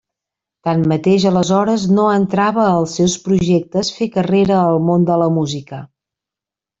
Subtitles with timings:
[0.67, 5.83] Tanmateix aleshores no entrava als seus projectes fer carrera al món de la música.